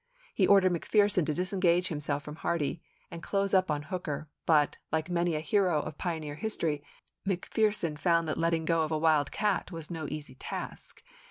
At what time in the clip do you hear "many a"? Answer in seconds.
5.11-5.39